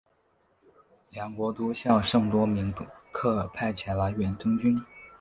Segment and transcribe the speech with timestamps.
[1.11, 2.73] 两国都向圣多明
[3.11, 4.75] 克派遣了远征军。